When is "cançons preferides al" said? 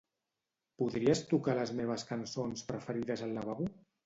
2.13-3.37